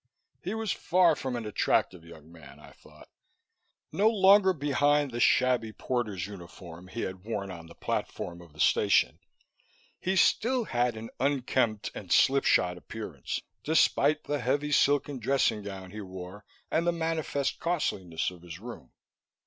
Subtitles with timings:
[0.43, 3.07] He was far from an attractive young man, I thought.
[3.91, 8.59] No longer behind the shabby porter's uniform he had worn on the platform of the
[8.59, 9.19] station,
[9.99, 16.01] he still had an unkempt and slipshod appearance, despite the heavy silken dressing gown he
[16.01, 18.93] wore and the manifest costliness of his room.